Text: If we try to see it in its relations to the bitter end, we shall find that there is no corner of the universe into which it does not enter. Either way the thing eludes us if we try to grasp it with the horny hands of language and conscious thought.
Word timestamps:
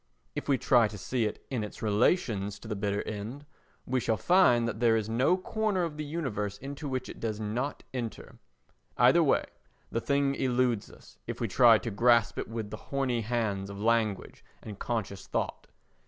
If 0.33 0.49
we 0.49 0.57
try 0.57 0.87
to 0.87 0.97
see 0.97 1.25
it 1.25 1.45
in 1.51 1.63
its 1.63 1.83
relations 1.83 2.57
to 2.57 2.67
the 2.67 2.75
bitter 2.75 3.03
end, 3.03 3.45
we 3.85 3.99
shall 3.99 4.17
find 4.17 4.67
that 4.67 4.79
there 4.79 4.95
is 4.97 5.07
no 5.07 5.37
corner 5.37 5.83
of 5.83 5.97
the 5.97 6.03
universe 6.03 6.57
into 6.57 6.89
which 6.89 7.07
it 7.07 7.19
does 7.19 7.39
not 7.39 7.83
enter. 7.93 8.39
Either 8.97 9.21
way 9.21 9.45
the 9.91 10.01
thing 10.01 10.33
eludes 10.33 10.89
us 10.89 11.19
if 11.27 11.39
we 11.39 11.47
try 11.47 11.77
to 11.77 11.91
grasp 11.91 12.39
it 12.39 12.47
with 12.47 12.71
the 12.71 12.77
horny 12.89 13.21
hands 13.21 13.69
of 13.69 13.79
language 13.79 14.43
and 14.63 14.79
conscious 14.79 15.27
thought. 15.27 15.67